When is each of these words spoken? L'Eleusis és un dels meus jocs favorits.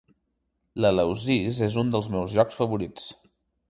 L'Eleusis 0.85 1.61
és 1.69 1.79
un 1.85 1.95
dels 1.97 2.11
meus 2.17 2.37
jocs 2.41 2.63
favorits. 2.65 3.11